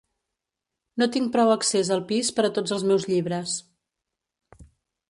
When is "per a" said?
2.39-2.53